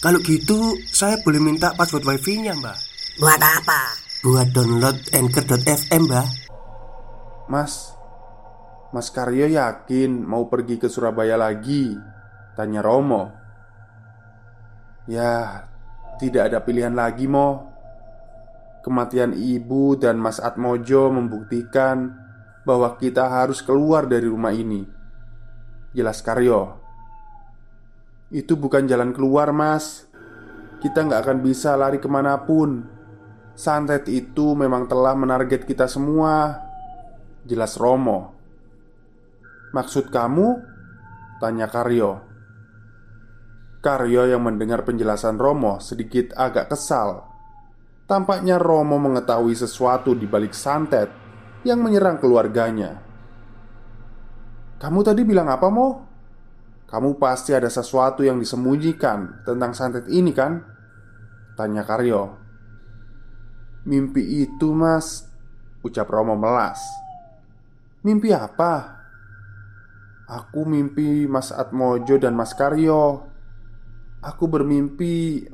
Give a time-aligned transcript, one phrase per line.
[0.00, 2.78] Kalau gitu, saya boleh minta password wifi-nya, Mbak.
[3.20, 3.80] Buat apa?
[4.24, 6.28] Buat download Anchor.fm, Mbak.
[7.52, 7.92] Mas,
[8.96, 11.92] Mas Karyo yakin mau pergi ke Surabaya lagi?
[12.56, 13.28] Tanya Romo
[15.04, 15.68] Ya,
[16.16, 17.68] tidak ada pilihan lagi Mo
[18.80, 22.14] Kematian ibu dan Mas Atmojo membuktikan
[22.64, 24.86] Bahwa kita harus keluar dari rumah ini
[25.92, 26.79] Jelas Karyo
[28.30, 30.06] Itu bukan jalan keluar mas
[30.78, 32.86] Kita nggak akan bisa lari ke mana pun
[33.58, 36.62] Santet itu memang telah menarget kita semua
[37.42, 38.32] Jelas Romo
[39.74, 40.48] Maksud kamu?
[41.42, 42.30] Tanya Karyo
[43.80, 47.24] Karyo yang mendengar penjelasan Romo sedikit agak kesal.
[48.04, 51.08] Tampaknya Romo mengetahui sesuatu di balik santet
[51.64, 53.00] yang menyerang keluarganya.
[54.76, 56.09] "Kamu tadi bilang apa, Mo?
[56.90, 60.66] Kamu pasti ada sesuatu yang disembunyikan tentang santet ini, kan?"
[61.54, 62.34] tanya Karyo.
[63.86, 65.30] "Mimpi itu, Mas,"
[65.86, 66.82] ucap Romo melas.
[68.02, 68.98] "Mimpi apa?"
[70.30, 73.30] Aku mimpi Mas Atmojo dan Mas Karyo
[74.20, 75.48] Aku bermimpi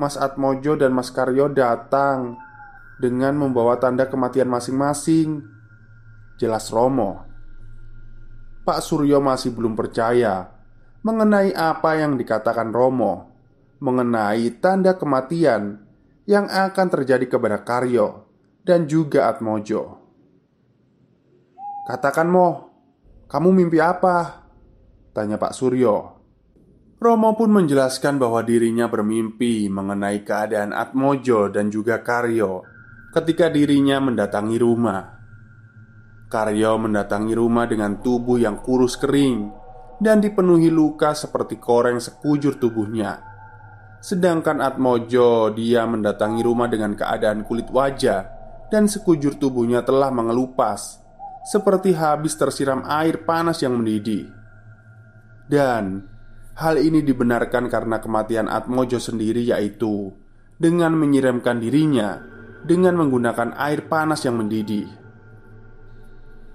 [0.00, 2.40] Mas Atmojo dan Mas Karyo datang
[2.96, 5.44] dengan membawa tanda kematian masing-masing.
[6.40, 7.28] Jelas Romo.
[8.64, 10.48] Pak Suryo masih belum percaya
[11.06, 13.30] mengenai apa yang dikatakan Romo
[13.78, 15.78] mengenai tanda kematian
[16.26, 18.26] yang akan terjadi kepada Karyo
[18.66, 20.02] dan juga Atmojo.
[21.86, 22.48] Katakan Mo,
[23.30, 24.42] kamu mimpi apa?
[25.14, 26.18] Tanya Pak Suryo.
[26.98, 32.66] Romo pun menjelaskan bahwa dirinya bermimpi mengenai keadaan Atmojo dan juga Karyo
[33.14, 35.14] ketika dirinya mendatangi rumah.
[36.26, 39.65] Karyo mendatangi rumah dengan tubuh yang kurus kering
[40.02, 43.22] dan dipenuhi luka seperti koreng sekujur tubuhnya.
[44.00, 48.28] Sedangkan Atmojo dia mendatangi rumah dengan keadaan kulit wajah
[48.68, 51.00] dan sekujur tubuhnya telah mengelupas
[51.46, 54.28] seperti habis tersiram air panas yang mendidih.
[55.46, 56.16] Dan
[56.56, 60.16] Hal ini dibenarkan karena kematian Atmojo sendiri yaitu
[60.56, 62.16] dengan menyiramkan dirinya
[62.64, 64.88] dengan menggunakan air panas yang mendidih.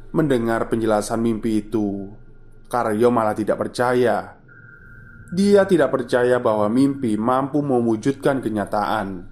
[0.09, 2.17] Mendengar penjelasan mimpi itu,
[2.71, 4.39] Karyo malah tidak percaya.
[5.35, 9.27] Dia tidak percaya bahwa mimpi mampu mewujudkan kenyataan.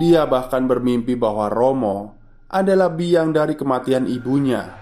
[0.00, 2.16] Dia bahkan bermimpi bahwa Romo
[2.48, 4.72] adalah biang dari kematian ibunya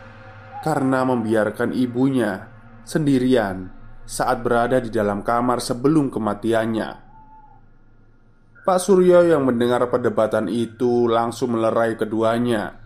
[0.63, 2.47] karena membiarkan ibunya
[2.87, 3.75] sendirian
[4.07, 7.11] saat berada di dalam kamar sebelum kematiannya.
[8.63, 12.79] Pak Suryo yang mendengar perdebatan itu langsung melerai keduanya.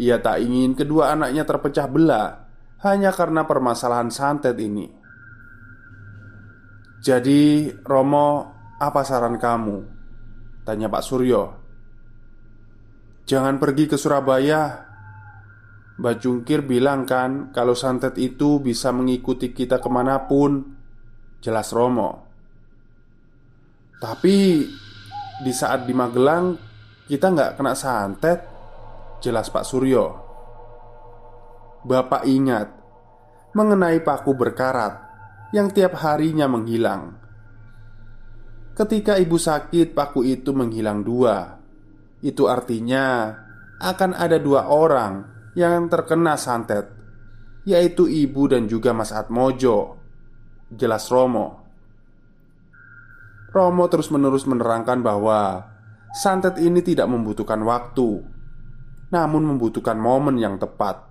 [0.00, 2.45] Ia tak ingin kedua anaknya terpecah belah
[2.86, 4.86] hanya karena permasalahan santet ini.
[7.02, 9.78] Jadi, Romo, apa saran kamu?
[10.66, 11.66] Tanya Pak Suryo.
[13.26, 14.86] Jangan pergi ke Surabaya
[15.98, 20.62] Mbak Jungkir bilang kan Kalau santet itu bisa mengikuti kita ke mana pun
[21.42, 22.22] Jelas Romo
[23.98, 24.62] Tapi
[25.42, 26.54] Di saat di Magelang
[27.10, 28.38] Kita nggak kena santet
[29.18, 30.06] Jelas Pak Suryo
[31.82, 32.75] Bapak ingat
[33.56, 35.00] Mengenai paku berkarat
[35.56, 37.16] Yang tiap harinya menghilang
[38.76, 41.56] Ketika ibu sakit paku itu menghilang dua
[42.20, 43.32] Itu artinya
[43.80, 46.92] Akan ada dua orang yang terkena santet,
[47.64, 49.96] yaitu ibu dan juga Mas Atmojo.
[50.68, 51.64] Jelas Romo.
[53.56, 55.64] Romo terus-menerus menerangkan bahwa
[56.12, 58.20] santet ini tidak membutuhkan waktu,
[59.08, 61.08] namun membutuhkan momen yang tepat.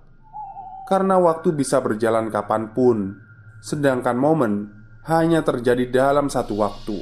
[0.86, 3.18] Karena waktu bisa berjalan kapan pun,
[3.58, 4.70] sedangkan momen
[5.10, 6.98] hanya terjadi dalam satu waktu.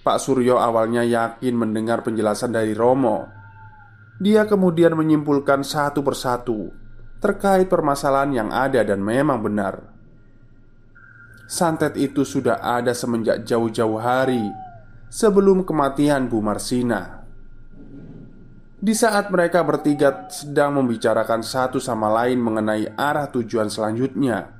[0.00, 3.38] Pak Suryo awalnya yakin mendengar penjelasan dari Romo
[4.18, 6.74] dia kemudian menyimpulkan satu persatu
[7.22, 9.78] terkait permasalahan yang ada dan memang benar.
[11.46, 14.42] Santet itu sudah ada semenjak jauh-jauh hari
[15.06, 17.17] sebelum kematian Bu Marsina.
[18.78, 24.54] Di saat mereka bertiga sedang membicarakan satu sama lain mengenai arah tujuan selanjutnya,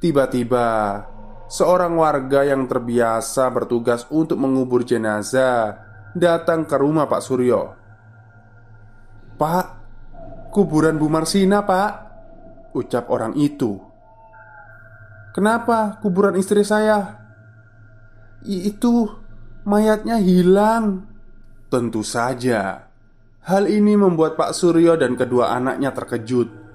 [0.00, 1.04] tiba-tiba
[1.44, 5.84] seorang warga yang terbiasa bertugas untuk mengubur jenazah
[6.16, 7.76] datang ke rumah Pak Suryo.
[9.36, 9.66] "Pak,
[10.48, 11.92] kuburan Bu Marsina, Pak,"
[12.72, 13.76] ucap orang itu.
[15.36, 17.20] "Kenapa kuburan istri saya?"
[18.48, 19.12] "Itu
[19.68, 21.04] mayatnya hilang."
[21.68, 22.85] Tentu saja,
[23.46, 26.66] hal ini membuat Pak Suryo dan kedua anaknya terkejut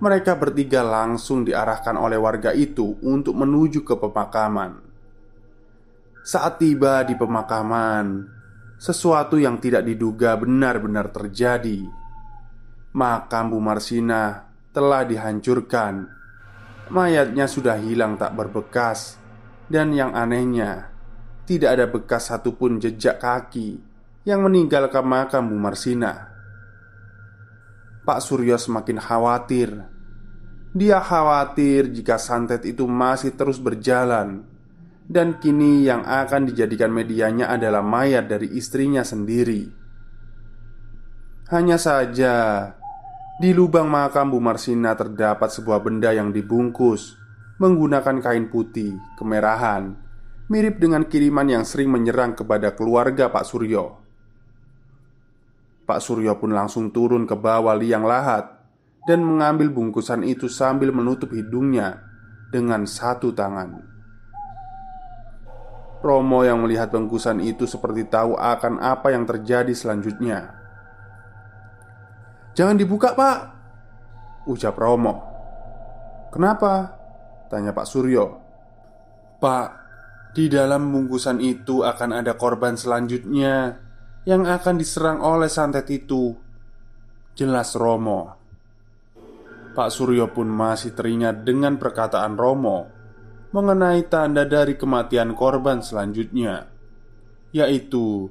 [0.00, 4.78] mereka bertiga langsung diarahkan oleh warga itu untuk menuju ke pemakaman.
[6.22, 8.30] Saat tiba di pemakaman,
[8.78, 11.82] sesuatu yang tidak diduga benar-benar terjadi.
[12.94, 16.06] Makam Bu Marsina telah dihancurkan.
[16.94, 19.18] Mayatnya sudah hilang tak berbekas,
[19.66, 20.94] dan yang anehnya,
[21.42, 23.87] tidak ada bekas satupun jejak kaki
[24.28, 26.28] yang meninggalkan makam Bu Marsina.
[28.04, 29.88] Pak Suryo semakin khawatir.
[30.76, 34.44] Dia khawatir jika santet itu masih terus berjalan,
[35.08, 39.64] dan kini yang akan dijadikan medianya adalah mayat dari istrinya sendiri.
[41.48, 42.68] Hanya saja,
[43.40, 47.16] di lubang makam Bu Marsina terdapat sebuah benda yang dibungkus
[47.56, 49.96] menggunakan kain putih kemerahan,
[50.52, 54.07] mirip dengan kiriman yang sering menyerang kepada keluarga Pak Suryo.
[55.88, 58.60] Pak Suryo pun langsung turun ke bawah liang lahat
[59.08, 62.04] dan mengambil bungkusan itu sambil menutup hidungnya
[62.52, 63.80] dengan satu tangan.
[66.04, 70.52] Romo yang melihat bungkusan itu seperti tahu akan apa yang terjadi selanjutnya.
[72.52, 73.38] "Jangan dibuka, Pak,"
[74.44, 75.24] ucap Romo.
[76.28, 77.00] "Kenapa?"
[77.48, 78.36] tanya Pak Suryo.
[79.40, 79.68] "Pak,
[80.36, 83.87] di dalam bungkusan itu akan ada korban selanjutnya."
[84.28, 86.36] Yang akan diserang oleh santet itu
[87.32, 88.36] Jelas Romo.
[89.72, 92.90] Pak Suryo pun masih teringat dengan perkataan Romo
[93.56, 96.68] Mengenai tanda dari kematian korban selanjutnya
[97.56, 98.28] Yaitu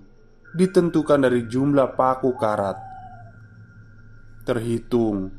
[0.53, 2.77] Ditentukan dari jumlah paku karat.
[4.45, 5.33] Terhitung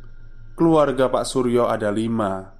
[0.58, 2.50] Keluarga Pak Suryo ada lima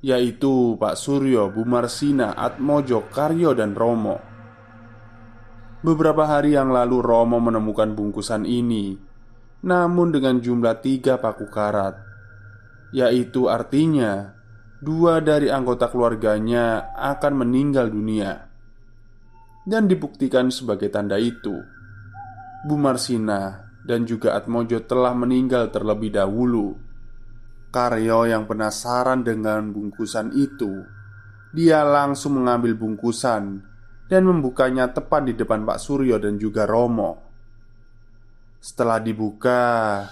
[0.00, 4.35] Yaitu Pak Suryo, Bu Marsina, Atmojo, Karyo, dan Romo
[5.84, 8.96] Beberapa hari yang lalu Romo menemukan bungkusan ini
[9.66, 12.00] Namun dengan jumlah tiga paku karat.
[12.94, 14.36] Yaitu artinya
[14.76, 18.44] Dua dari anggota keluarganya akan meninggal dunia.
[19.64, 21.58] Dan dibuktikan sebagai tanda itu
[22.62, 26.76] Bu Marsina dan juga Atmojo telah meninggal terlebih dahulu.
[27.74, 30.86] Karyo yang penasaran dengan bungkusan itu
[31.50, 33.65] Dia langsung mengambil bungkusan
[34.06, 37.18] dan membukanya tepat di depan Pak Suryo dan juga Romo.
[38.62, 40.02] Setelah dibuka,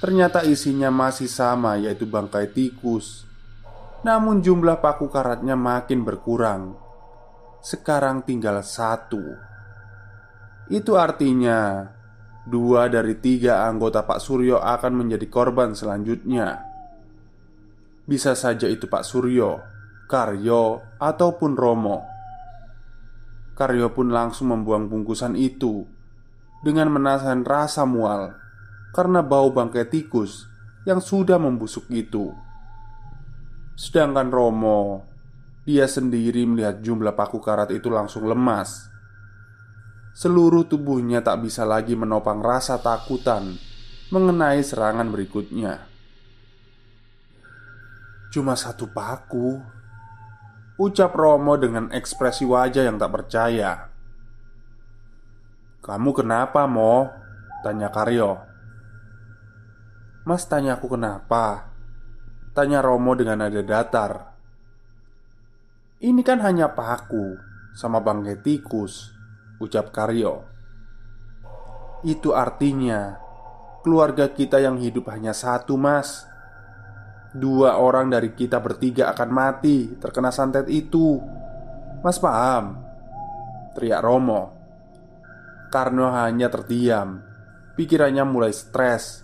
[0.00, 3.24] ternyata isinya masih sama, yaitu bangkai tikus.
[4.04, 6.76] Namun, jumlah paku karatnya makin berkurang.
[7.60, 9.22] Sekarang tinggal satu.
[10.68, 11.88] Itu artinya
[12.46, 16.62] dua dari tiga anggota Pak Suryo akan menjadi korban selanjutnya.
[18.06, 19.58] Bisa saja itu Pak Suryo,
[20.06, 22.15] Karyo, ataupun Romo.
[23.56, 25.88] Karyo pun langsung membuang bungkusan itu
[26.60, 28.36] dengan menahan rasa mual
[28.92, 30.44] karena bau bangkai tikus
[30.84, 32.36] yang sudah membusuk itu.
[33.76, 35.08] Sedangkan Romo,
[35.64, 38.92] dia sendiri melihat jumlah paku karat itu langsung lemas.
[40.16, 43.56] Seluruh tubuhnya tak bisa lagi menopang rasa takutan
[44.08, 45.84] mengenai serangan berikutnya.
[48.32, 49.75] Cuma satu paku
[50.76, 53.88] Ucap Romo dengan ekspresi wajah yang tak percaya.
[55.80, 57.08] Kamu kenapa, Mo?
[57.64, 58.36] Tanya Karyo.
[60.28, 61.72] Mas tanya aku kenapa?
[62.52, 64.36] Tanya Romo dengan nada datar.
[65.96, 67.40] Ini kan hanya paku
[67.72, 69.16] Sama bangkai tikus
[69.56, 70.44] Ucap Karyo.
[72.04, 73.16] Itu artinya
[73.80, 76.28] Keluarga kita yang hidup hanya satu mas
[77.36, 81.20] Dua orang dari kita bertiga akan mati terkena santet itu.
[82.00, 82.80] Mas paham?
[83.76, 84.56] Teriak Romo.
[85.68, 87.20] Karno hanya terdiam.
[87.76, 89.20] Pikirannya mulai stres.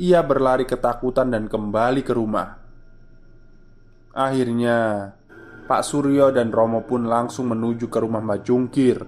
[0.00, 2.56] Ia berlari ketakutan dan kembali ke rumah.
[4.16, 5.12] Akhirnya
[5.68, 8.98] Pak Suryo dan Romo pun langsung menuju ke rumah Mbak Jungkir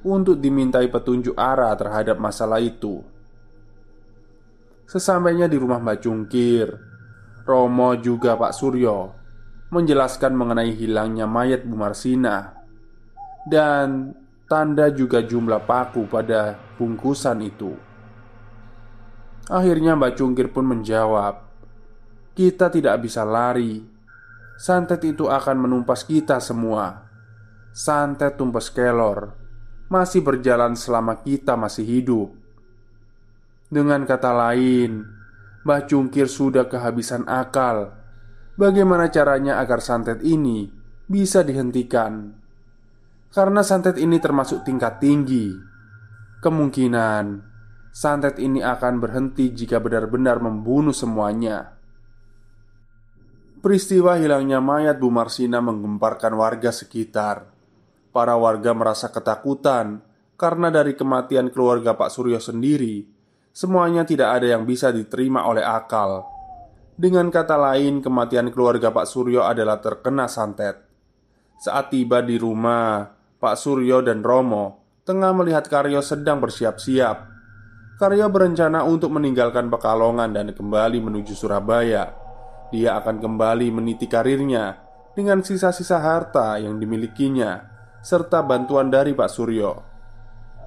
[0.00, 3.04] Untuk dimintai petunjuk arah terhadap masalah itu.
[4.84, 6.89] Sesampainya di rumah Mbak Jungkir
[7.50, 9.10] Romo juga Pak Suryo
[9.74, 12.54] menjelaskan mengenai hilangnya mayat Bu Marsina
[13.50, 14.14] dan
[14.46, 17.74] tanda juga jumlah paku pada bungkusan itu.
[19.50, 21.42] Akhirnya Mbak Cungkir pun menjawab,
[22.38, 23.98] "Kita tidak bisa lari.
[24.60, 27.08] santet itu akan menumpas kita semua.
[27.72, 29.32] Santet tumpas kelor
[29.90, 32.28] masih berjalan selama kita masih hidup.
[33.72, 35.02] Dengan kata lain,
[35.60, 37.92] Mbah Cungkir sudah kehabisan akal.
[38.56, 40.72] Bagaimana caranya agar santet ini
[41.04, 42.32] bisa dihentikan?
[43.30, 45.52] Karena santet ini termasuk tingkat tinggi.
[46.40, 47.24] Kemungkinan
[47.92, 51.76] santet ini akan berhenti jika benar-benar membunuh semuanya.
[53.60, 57.52] Peristiwa hilangnya mayat Bu Marsina menggemparkan warga sekitar.
[58.10, 60.00] Para warga merasa ketakutan
[60.40, 63.04] karena dari kematian keluarga Pak Suryo sendiri,
[63.50, 66.26] semuanya tidak ada yang bisa diterima oleh akal.
[66.94, 70.78] Dengan kata lain, kematian keluarga Pak Suryo adalah terkena santet.
[71.60, 73.08] Saat tiba di rumah,
[73.40, 77.16] Pak Suryo dan Romo tengah melihat Karyo sedang bersiap-siap.
[77.96, 82.20] Karyo berencana untuk meninggalkan Pekalongan dan kembali menuju Surabaya
[82.70, 84.78] dia akan kembali meniti karirnya
[85.18, 87.66] dengan sisa-sisa harta yang dimilikinya
[87.98, 89.89] serta bantuan dari Pak Suryo.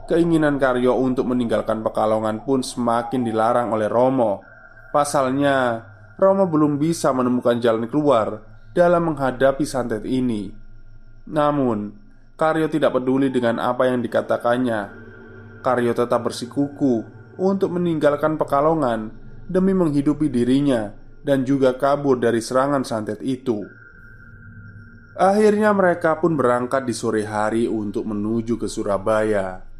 [0.03, 4.43] Keinginan Karyo untuk meninggalkan Pekalongan pun semakin dilarang oleh Romo.
[4.91, 5.79] Pasalnya,
[6.19, 8.43] Romo belum bisa menemukan jalan keluar
[8.75, 10.51] dalam menghadapi santet ini.
[11.31, 11.95] Namun,
[12.35, 14.81] Karyo tidak peduli dengan apa yang dikatakannya.
[15.63, 17.07] Karyo tetap bersikuku
[17.39, 19.07] untuk meninggalkan Pekalongan
[19.47, 20.91] demi menghidupi dirinya
[21.23, 23.63] dan juga kabur dari serangan santet itu.
[25.15, 29.72] Akhirnya mereka pun berangkat di sore hari untuk menuju ke Surabaya.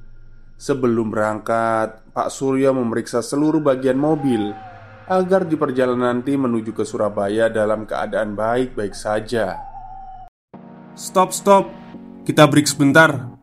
[0.57, 4.53] Sebelum berangkat, Pak Surya memeriksa seluruh bagian mobil
[5.09, 9.59] agar di perjalanan nanti menuju ke Surabaya dalam keadaan baik-baik saja.
[10.95, 11.67] Stop, stop.
[12.23, 13.35] Kita break sebentar.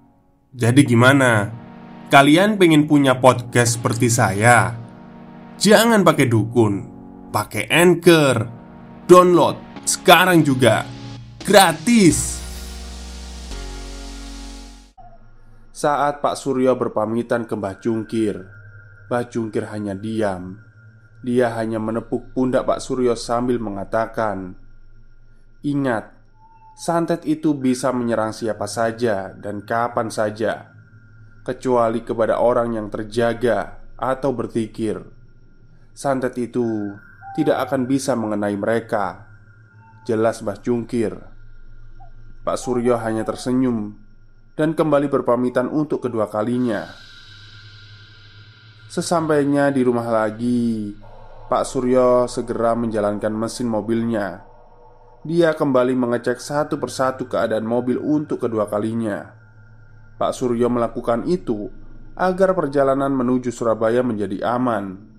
[0.57, 1.53] Jadi gimana?
[2.09, 4.73] Kalian pengen punya podcast seperti saya?
[5.61, 7.01] Jangan pakai dukun
[7.31, 8.37] pakai Anchor.
[9.07, 10.87] Download sekarang juga.
[11.43, 12.40] Gratis.
[15.81, 18.37] Saat Pak Suryo berpamitan ke Mbah Cungkir,
[19.09, 20.61] Mbah Cungkir hanya diam.
[21.25, 24.61] Dia hanya menepuk pundak Pak Suryo sambil mengatakan,
[25.65, 26.13] "Ingat,
[26.77, 30.69] santet itu bisa menyerang siapa saja dan kapan saja,
[31.49, 35.01] kecuali kepada orang yang terjaga atau berpikir.
[35.97, 36.93] Santet itu
[37.41, 39.33] tidak akan bisa mengenai mereka.
[40.05, 41.17] Jelas Mbah Jungkir.
[42.45, 44.10] Pak Suryo hanya tersenyum
[44.55, 46.87] dan kembali berpamitan untuk kedua kalinya.
[48.91, 50.91] Sesampainya di rumah lagi,
[51.47, 54.43] Pak Suryo segera menjalankan mesin mobilnya.
[55.23, 59.31] Dia kembali mengecek satu persatu keadaan mobil untuk kedua kalinya.
[60.19, 61.71] Pak Suryo melakukan itu
[62.19, 65.11] agar perjalanan menuju Surabaya menjadi aman.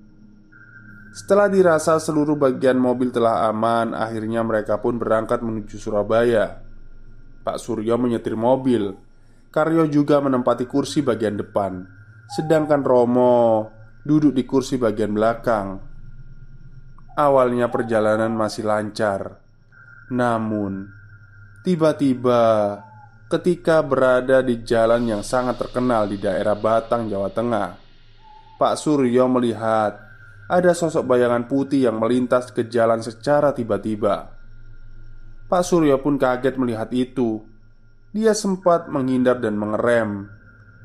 [1.12, 6.64] Setelah dirasa seluruh bagian mobil telah aman, akhirnya mereka pun berangkat menuju Surabaya.
[7.44, 8.96] Pak Suryo menyetir mobil,
[9.52, 11.84] Karyo juga menempati kursi bagian depan,
[12.32, 13.68] sedangkan Romo
[14.08, 15.76] duduk di kursi bagian belakang.
[17.20, 19.44] Awalnya perjalanan masih lancar,
[20.08, 20.88] namun
[21.68, 22.80] tiba-tiba
[23.28, 27.70] ketika berada di jalan yang sangat terkenal di daerah Batang, Jawa Tengah,
[28.56, 30.00] Pak Suryo melihat
[30.48, 34.32] ada sosok bayangan putih yang melintas ke jalan secara tiba-tiba.
[35.52, 37.51] Pak Suryo pun kaget melihat itu.
[38.12, 40.28] Dia sempat menghindar dan mengerem,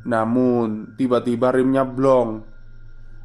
[0.07, 2.47] namun tiba-tiba rimnya blong.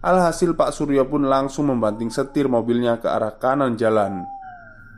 [0.01, 4.25] Alhasil, Pak Suryo pun langsung membanting setir mobilnya ke arah kanan jalan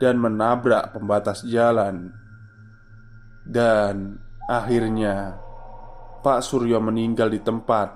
[0.00, 2.16] dan menabrak pembatas jalan.
[3.44, 4.16] Dan
[4.48, 5.36] akhirnya,
[6.24, 7.92] Pak Suryo meninggal di tempat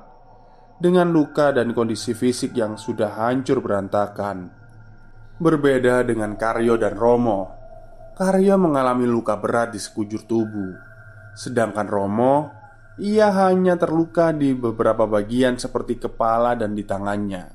[0.77, 4.53] dengan luka dan kondisi fisik yang sudah hancur berantakan.
[5.41, 7.49] Berbeda dengan Karyo dan Romo,
[8.13, 10.88] Karyo mengalami luka berat di sekujur tubuh,
[11.39, 12.51] sedangkan Romo
[12.99, 17.47] ia hanya terluka di beberapa bagian seperti kepala dan di tangannya.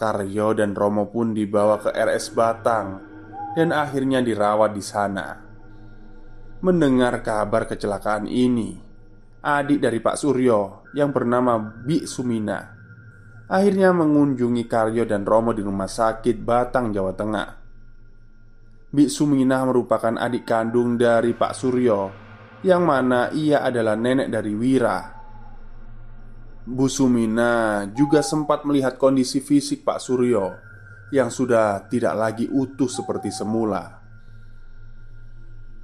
[0.00, 2.88] Karyo dan Romo pun dibawa ke RS Batang
[3.52, 5.44] dan akhirnya dirawat di sana.
[6.64, 8.72] Mendengar kabar kecelakaan ini,
[9.44, 12.74] adik dari Pak Suryo yang bernama Bi Sumina
[13.44, 17.48] akhirnya mengunjungi Karyo dan Romo di rumah sakit Batang, Jawa Tengah.
[18.88, 22.23] Bi Sumina merupakan adik kandung dari Pak Suryo
[22.64, 24.98] yang mana ia adalah nenek dari Wira.
[26.64, 30.56] Bu Sumina juga sempat melihat kondisi fisik Pak Suryo
[31.12, 34.00] yang sudah tidak lagi utuh seperti semula.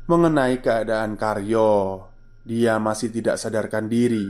[0.08, 2.10] Mengenai keadaan Karyo,
[2.40, 4.26] dia masih tidak sadarkan diri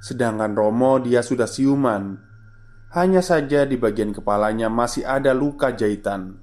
[0.00, 2.16] Sedangkan Romo dia sudah siuman
[2.96, 6.40] Hanya saja di bagian kepalanya masih ada luka jahitan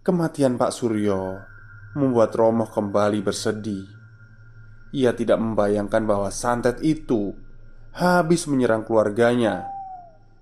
[0.00, 1.38] Kematian Pak Suryo
[1.96, 3.86] membuat Romo kembali bersedih.
[4.92, 7.36] Ia tidak membayangkan bahwa santet itu
[7.92, 9.68] habis menyerang keluarganya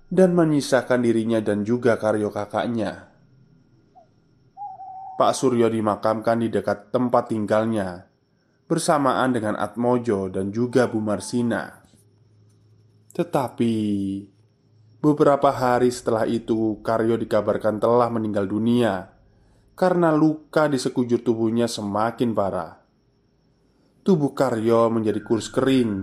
[0.07, 3.11] dan menyisakan dirinya dan juga karyo kakaknya.
[5.17, 8.07] Pak Suryo dimakamkan di dekat tempat tinggalnya
[8.67, 11.81] bersamaan dengan Atmojo dan juga Bu Marsina.
[13.17, 13.73] Tetapi
[15.01, 19.16] beberapa hari setelah itu, Karyo dikabarkan telah meninggal dunia
[19.77, 22.73] karena luka di sekujur tubuhnya semakin parah.
[24.01, 26.01] Tubuh Karyo menjadi kurus kering,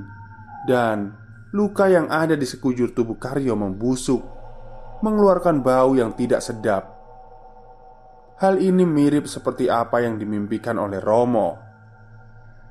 [0.71, 1.11] dan
[1.51, 4.23] luka yang ada di sekujur tubuh Karyo membusuk,
[5.03, 6.95] mengeluarkan bau yang tidak sedap.
[8.39, 11.59] Hal ini mirip seperti apa yang dimimpikan oleh Romo.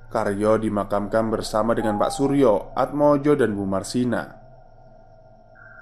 [0.07, 4.39] Karyo dimakamkan bersama dengan Pak Suryo, Atmojo, dan Bu Marsina.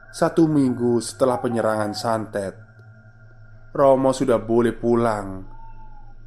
[0.09, 2.70] Satu minggu setelah penyerangan santet,
[3.71, 5.47] Romo sudah boleh pulang.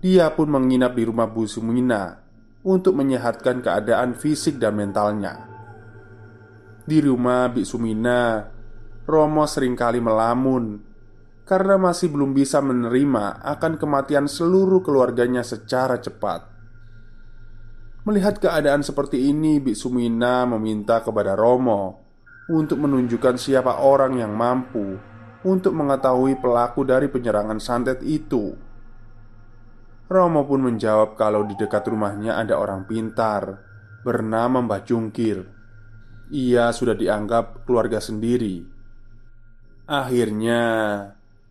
[0.00, 2.16] Dia pun menginap di rumah Bu Sumina
[2.64, 5.44] untuk menyehatkan keadaan fisik dan mentalnya.
[6.88, 8.48] Di rumah Bi Sumina,
[9.04, 10.80] Romo sering kali melamun
[11.44, 16.48] karena masih belum bisa menerima akan kematian seluruh keluarganya secara cepat.
[18.08, 22.00] Melihat keadaan seperti ini, Bi Sumina meminta kepada Romo
[22.48, 25.12] untuk menunjukkan siapa orang yang mampu
[25.44, 28.56] untuk mengetahui pelaku dari penyerangan santet itu.
[30.08, 33.60] Romo pun menjawab kalau di dekat rumahnya ada orang pintar
[34.04, 35.44] bernama Mbah Jungkir.
[36.32, 38.64] Ia sudah dianggap keluarga sendiri.
[39.84, 40.60] Akhirnya,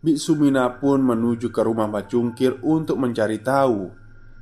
[0.02, 3.90] Bik Sumina pun menuju ke rumah Mbah Jungkir untuk mencari tahu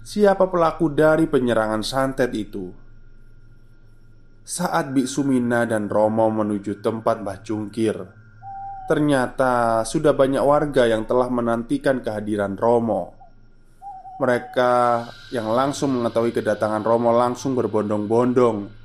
[0.02, 2.73] siapa pelaku dari penyerangan santet itu.
[4.42, 8.22] Saat Bik Sumina dan Romo menuju tempat Mbah Jungkir,
[8.91, 13.15] Ternyata sudah banyak warga yang telah menantikan kehadiran Romo.
[14.19, 14.73] Mereka
[15.35, 18.83] yang langsung mengetahui kedatangan Romo langsung berbondong-bondong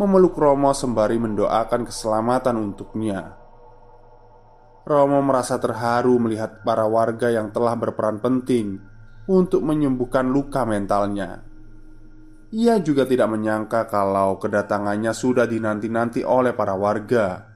[0.00, 3.36] memeluk Romo sembari mendoakan keselamatan untuknya.
[4.88, 8.80] Romo merasa terharu melihat para warga yang telah berperan penting
[9.28, 11.44] untuk menyembuhkan luka mentalnya.
[12.50, 17.49] Ia juga tidak menyangka kalau kedatangannya sudah dinanti-nanti oleh para warga.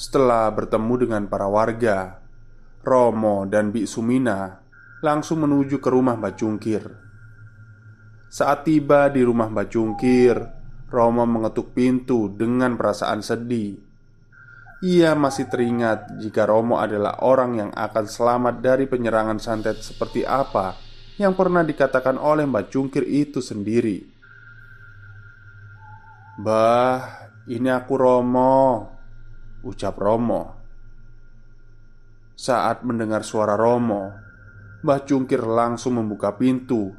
[0.00, 2.24] Setelah bertemu dengan para warga,
[2.80, 4.56] Romo dan Bik Sumina
[5.04, 6.88] langsung menuju ke rumah Mbak Cungkir.
[8.32, 10.40] Saat tiba di rumah Mbak Cungkir,
[10.88, 13.76] Romo mengetuk pintu dengan perasaan sedih.
[14.80, 20.80] Ia masih teringat jika Romo adalah orang yang akan selamat dari penyerangan santet seperti apa
[21.20, 24.00] yang pernah dikatakan oleh Mbak Cungkir itu sendiri.
[26.40, 28.60] Bah, ini aku Romo
[29.60, 30.56] Ucap Romo.
[32.32, 34.08] Saat mendengar suara Romo
[34.80, 36.96] Mbah Cungkir langsung membuka pintu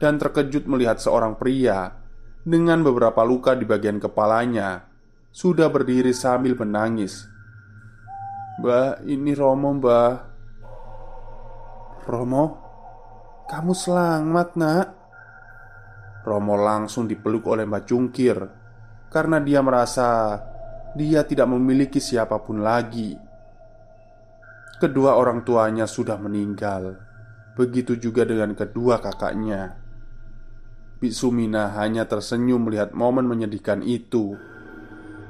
[0.00, 1.92] Dan terkejut melihat seorang pria
[2.40, 4.88] Dengan beberapa luka di bagian kepalanya
[5.28, 7.28] Sudah berdiri sambil menangis.
[8.58, 10.14] Mbah, ini Romo mbah.
[12.08, 12.44] Romo,
[13.46, 14.86] kamu selamat nak.
[16.26, 18.36] Romo langsung dipeluk oleh Mbah Cungkir
[19.12, 20.40] Karena dia merasa
[20.94, 23.14] dia tidak memiliki siapa pun lagi.
[24.80, 26.98] Kedua orang tuanya sudah meninggal.
[27.54, 29.76] Begitu juga dengan kedua kakaknya.
[31.08, 34.36] Sumina hanya tersenyum melihat momen menyedihkan itu.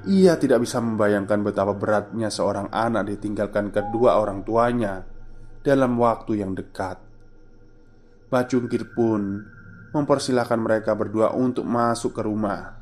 [0.08, 5.04] Ia tidak bisa membayangkan betapa beratnya seorang anak ditinggalkan kedua orang tuanya
[5.60, 6.96] dalam waktu yang dekat.
[8.32, 9.44] Bacungkir pun
[9.92, 12.79] mempersilahkan mereka berdua untuk masuk ke rumah.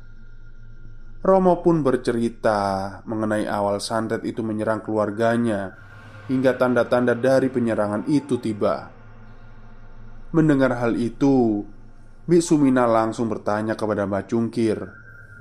[1.19, 5.75] Romo pun bercerita mengenai awal santet itu menyerang keluarganya
[6.31, 8.87] hingga tanda-tanda dari penyerangan itu tiba.
[10.31, 11.67] Mendengar hal itu,
[12.29, 14.77] Mbak Sumina langsung bertanya kepada Mbak Cungkir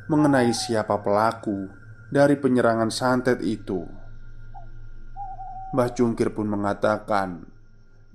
[0.09, 1.69] mengenai siapa pelaku
[2.09, 3.85] dari penyerangan santet itu.
[5.77, 7.45] Mbah Cungkir pun mengatakan,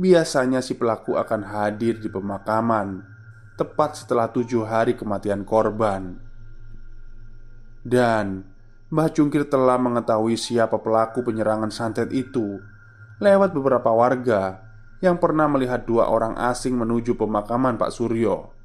[0.01, 3.05] biasanya si pelaku akan hadir di pemakaman
[3.53, 6.32] tepat setelah tujuh hari kematian korban.
[7.83, 8.47] Dan
[8.87, 12.63] Mbah Cungkir telah mengetahui siapa pelaku penyerangan santet itu
[13.19, 14.63] lewat beberapa warga
[15.03, 18.55] yang pernah melihat dua orang asing menuju pemakaman Pak Suryo.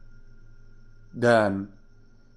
[1.10, 1.66] Dan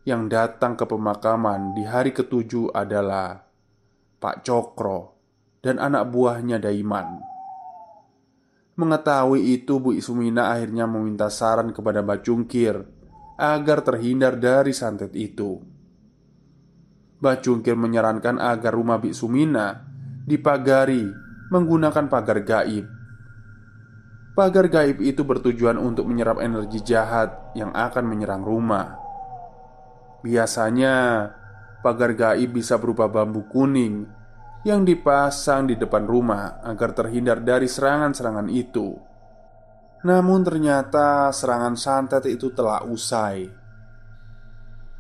[0.01, 3.45] yang datang ke pemakaman di hari ketujuh adalah
[4.17, 5.13] Pak Cokro
[5.61, 7.21] dan anak buahnya Daiman.
[8.73, 12.81] Mengetahui itu, Bu Isumina akhirnya meminta saran kepada Mbak Cungkir
[13.37, 15.61] agar terhindar dari santet itu.
[17.21, 19.77] Mbah Cungkir menyarankan agar rumah Bik Sumina
[20.25, 21.05] dipagari
[21.53, 22.89] menggunakan pagar gaib.
[24.33, 28.97] Pagar gaib itu bertujuan untuk menyerap energi jahat yang akan menyerang rumah.
[30.25, 31.29] Biasanya,
[31.85, 34.09] pagar gaib bisa berupa bambu kuning
[34.65, 38.97] yang dipasang di depan rumah agar terhindar dari serangan-serangan itu.
[40.01, 43.45] Namun, ternyata serangan santet itu telah usai.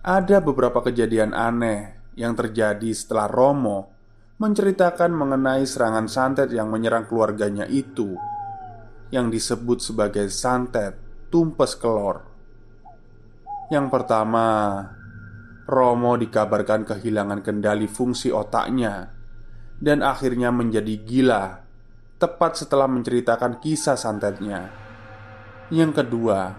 [0.05, 3.91] Ada beberapa kejadian aneh yang terjadi setelah Romo
[4.41, 8.17] menceritakan mengenai serangan santet yang menyerang keluarganya itu,
[9.13, 10.97] yang disebut sebagai santet
[11.29, 12.25] tumpes kelor.
[13.69, 14.47] Yang pertama,
[15.69, 19.13] Romo dikabarkan kehilangan kendali fungsi otaknya
[19.77, 21.43] dan akhirnya menjadi gila
[22.21, 24.69] tepat setelah menceritakan kisah santetnya.
[25.73, 26.53] Yang kedua,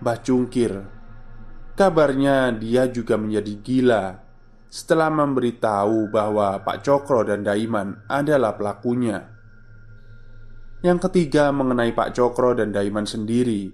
[0.00, 0.72] Mbah Cungkir.
[1.74, 4.23] Kabarnya dia juga menjadi gila
[4.74, 9.22] setelah memberitahu bahwa Pak Cokro dan Daiman adalah pelakunya.
[10.82, 13.70] Yang ketiga mengenai Pak Cokro dan Daiman sendiri,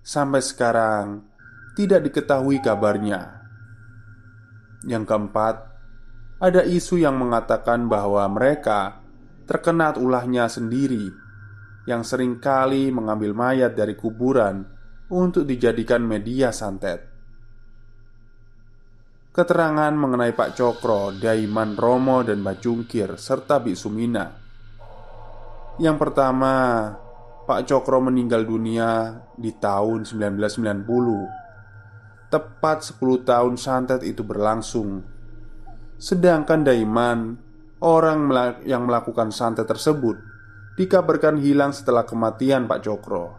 [0.00, 1.28] sampai sekarang
[1.76, 3.44] tidak diketahui kabarnya.
[4.88, 5.56] Yang keempat,
[6.40, 9.04] ada isu yang mengatakan bahwa mereka
[9.44, 11.12] terkena ulahnya sendiri
[11.84, 14.64] yang sering kali mengambil mayat dari kuburan
[15.12, 17.09] untuk dijadikan media santet.
[19.30, 24.26] Keterangan mengenai Pak Cokro, Daiman Romo, dan Bacungkir serta Sumina.
[25.78, 26.90] Yang pertama,
[27.46, 30.82] Pak Cokro meninggal dunia di tahun 1990
[32.26, 35.06] Tepat 10 tahun santet itu berlangsung.
[35.94, 37.38] Sedangkan Daiman
[37.78, 38.34] Orang
[38.66, 40.18] yang melakukan santet tersebut
[40.74, 43.38] Dikabarkan hilang setelah kematian Pak Cokro.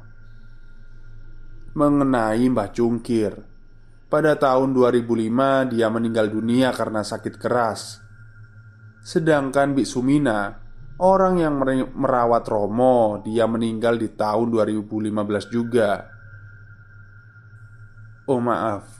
[1.75, 3.50] Mengenai Mbah Cungkir
[4.11, 8.03] Pada tahun 2005 dia meninggal dunia karena sakit keras.
[8.99, 10.59] Sedangkan Bik Sumina
[10.99, 11.57] Orang yang
[11.95, 15.15] merawat Romo Dia meninggal di tahun 2015
[15.47, 16.11] juga.
[18.27, 18.99] Oh maaf.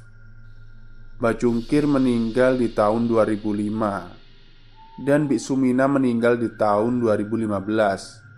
[1.19, 1.43] Mbak
[1.91, 8.30] meninggal di tahun 2005 Dan Bik Sumina meninggal di tahun 2015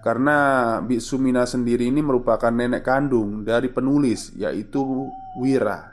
[0.00, 0.36] Karena
[0.80, 5.92] Bik Sumina sendiri ini merupakan nenek kandung dari penulis Yaitu Wira.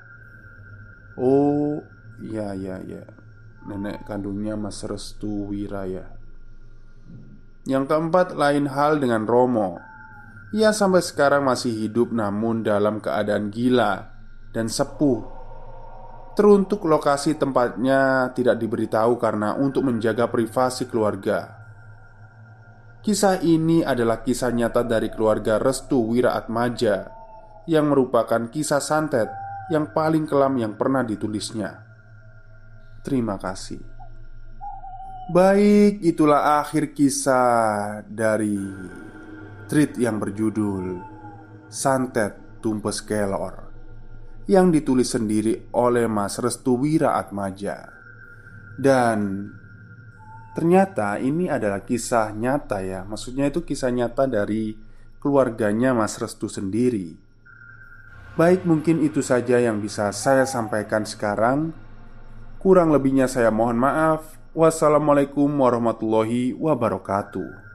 [1.19, 1.83] Oh
[2.23, 3.03] ya ya ya
[3.67, 6.07] Nenek kandungnya Mas Restu Wira ya.
[7.67, 9.75] Yang keempat lain hal dengan Romo.
[10.55, 14.07] Ia sampai sekarang masih hidup namun dalam keadaan gila
[14.55, 15.35] dan sepuh.
[16.39, 21.56] Teruntuk lokasi tempatnya tidak diberitahu karena untuk menjaga privasi keluarga
[23.07, 27.07] Kisah ini adalah kisah nyata dari keluarga Restu Wiraatmaja
[27.63, 29.31] Yang merupakan kisah santet
[29.71, 31.87] yang paling kelam yang pernah ditulisnya.
[33.07, 33.79] Terima kasih.
[35.31, 38.59] Baik, itulah akhir kisah dari
[39.71, 40.99] Treat yang berjudul
[41.71, 43.71] Santet Tumpes Kelor
[44.51, 47.87] Yang ditulis sendiri oleh Mas Restu Wira Atmaja.
[48.75, 49.47] Dan
[50.57, 53.05] Ternyata ini adalah kisah nyata ya.
[53.05, 54.73] Maksudnya itu kisah nyata dari
[55.21, 57.13] keluarganya Mas Restu sendiri.
[58.33, 61.77] Baik mungkin itu saja yang bisa saya sampaikan sekarang.
[62.57, 64.33] Kurang lebihnya saya mohon maaf.
[64.57, 67.66] Wassalamualaikum warahmatullahi wabarakatuh